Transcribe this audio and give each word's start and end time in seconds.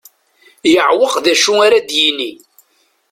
Yeɛweq 0.73 1.13
d 1.23 1.27
acu 1.33 1.53
ara 1.65 1.79
d-yini. 1.87 2.31